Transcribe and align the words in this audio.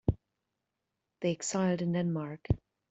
They 1.19 1.29
exiled 1.29 1.83
in 1.83 1.91
Denmark. 1.91 2.47